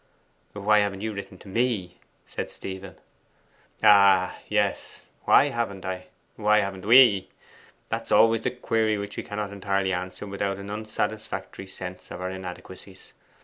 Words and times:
'Why 0.53 0.79
haven't 0.79 1.01
you 1.01 1.13
written 1.13 1.37
to 1.37 1.47
me?' 1.47 1.99
said 2.25 2.49
Stephen. 2.49 2.95
'Ah, 3.83 4.35
yes. 4.49 5.05
Why 5.25 5.49
haven't 5.49 5.85
I? 5.85 6.07
why 6.37 6.61
haven't 6.61 6.87
we? 6.87 7.29
That's 7.89 8.11
always 8.11 8.41
the 8.41 8.49
query 8.49 8.97
which 8.97 9.15
we 9.15 9.21
cannot 9.21 9.51
clearly 9.61 9.93
answer 9.93 10.25
without 10.25 10.57
an 10.57 10.71
unsatisfactory 10.71 11.67
sense 11.67 12.09
of 12.09 12.19
our 12.19 12.31
inadequacies. 12.31 13.13